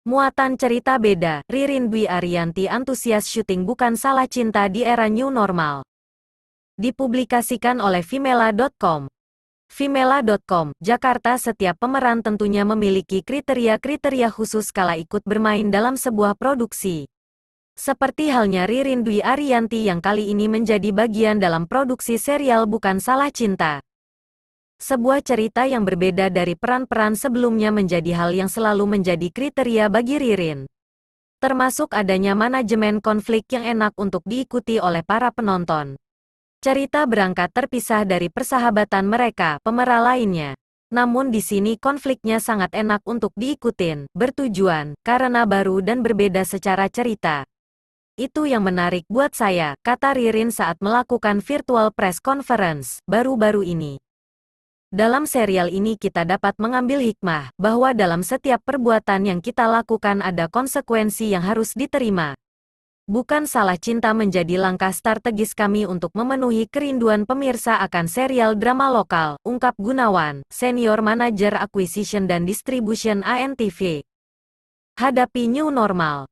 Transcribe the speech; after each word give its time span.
Muatan 0.00 0.56
cerita 0.56 0.96
beda, 0.96 1.44
Ririn 1.44 1.92
Dwi 1.92 2.08
Arianti 2.08 2.64
antusias 2.64 3.28
syuting 3.28 3.68
bukan 3.68 4.00
salah 4.00 4.24
cinta 4.24 4.64
di 4.72 4.80
era 4.80 5.12
new 5.12 5.28
normal. 5.28 5.84
Dipublikasikan 6.80 7.84
oleh 7.84 8.00
Vimela.com. 8.00 9.12
Vimela.com, 9.68 10.72
Jakarta 10.80 11.36
Setiap 11.36 11.76
pemeran 11.76 12.24
tentunya 12.24 12.64
memiliki 12.64 13.20
kriteria-kriteria 13.20 14.32
khusus 14.32 14.72
kala 14.72 14.96
ikut 14.96 15.20
bermain 15.28 15.68
dalam 15.68 16.00
sebuah 16.00 16.32
produksi. 16.32 17.04
Seperti 17.76 18.32
halnya 18.32 18.64
Ririn 18.64 19.04
Dwi 19.04 19.20
Arianti 19.20 19.84
yang 19.84 20.00
kali 20.00 20.32
ini 20.32 20.48
menjadi 20.48 20.96
bagian 20.96 21.36
dalam 21.36 21.68
produksi 21.68 22.16
serial 22.16 22.64
Bukan 22.64 23.04
Salah 23.04 23.28
Cinta. 23.28 23.84
Sebuah 24.80 25.20
cerita 25.20 25.68
yang 25.68 25.84
berbeda 25.84 26.32
dari 26.32 26.56
peran-peran 26.56 27.12
sebelumnya 27.12 27.68
menjadi 27.68 28.16
hal 28.16 28.32
yang 28.32 28.48
selalu 28.48 28.96
menjadi 28.96 29.28
kriteria 29.28 29.92
bagi 29.92 30.16
Ririn. 30.16 30.64
Termasuk 31.36 31.92
adanya 31.92 32.32
manajemen 32.32 33.04
konflik 33.04 33.44
yang 33.52 33.68
enak 33.68 33.92
untuk 34.00 34.24
diikuti 34.24 34.80
oleh 34.80 35.04
para 35.04 35.28
penonton. 35.36 36.00
Cerita 36.64 37.04
berangkat 37.04 37.52
terpisah 37.52 38.08
dari 38.08 38.32
persahabatan 38.32 39.04
mereka, 39.04 39.60
pemeran 39.60 40.00
lainnya. 40.00 40.56
Namun 40.88 41.28
di 41.28 41.44
sini 41.44 41.76
konfliknya 41.76 42.40
sangat 42.40 42.72
enak 42.72 43.04
untuk 43.04 43.36
diikutin, 43.36 44.08
bertujuan, 44.16 44.96
karena 45.04 45.44
baru 45.44 45.84
dan 45.84 46.00
berbeda 46.00 46.40
secara 46.48 46.88
cerita. 46.88 47.44
Itu 48.16 48.48
yang 48.48 48.64
menarik 48.64 49.04
buat 49.12 49.36
saya, 49.36 49.76
kata 49.84 50.16
Ririn 50.16 50.48
saat 50.48 50.80
melakukan 50.80 51.44
virtual 51.44 51.92
press 51.92 52.16
conference 52.16 53.04
baru-baru 53.04 53.60
ini. 53.64 54.00
Dalam 54.90 55.22
serial 55.22 55.70
ini 55.70 55.94
kita 55.94 56.26
dapat 56.26 56.58
mengambil 56.58 56.98
hikmah, 56.98 57.54
bahwa 57.54 57.94
dalam 57.94 58.26
setiap 58.26 58.58
perbuatan 58.66 59.22
yang 59.22 59.38
kita 59.38 59.70
lakukan 59.70 60.18
ada 60.18 60.50
konsekuensi 60.50 61.30
yang 61.30 61.46
harus 61.46 61.78
diterima. 61.78 62.34
Bukan 63.06 63.46
salah 63.46 63.78
cinta 63.78 64.10
menjadi 64.10 64.58
langkah 64.58 64.90
strategis 64.90 65.54
kami 65.54 65.86
untuk 65.86 66.10
memenuhi 66.18 66.66
kerinduan 66.66 67.22
pemirsa 67.22 67.78
akan 67.86 68.10
serial 68.10 68.58
drama 68.58 68.90
lokal, 68.90 69.38
ungkap 69.46 69.78
Gunawan, 69.78 70.42
Senior 70.50 71.06
Manager 71.06 71.54
Acquisition 71.54 72.26
dan 72.26 72.42
Distribution 72.42 73.22
ANTV. 73.22 74.02
Hadapi 74.98 75.46
New 75.46 75.70
Normal 75.70 76.26